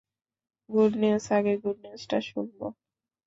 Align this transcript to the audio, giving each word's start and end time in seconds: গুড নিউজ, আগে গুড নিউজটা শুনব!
গুড 0.69 0.91
নিউজ, 1.01 1.25
আগে 1.37 1.53
গুড 1.63 1.77
নিউজটা 1.83 2.17
শুনব! 2.29 2.59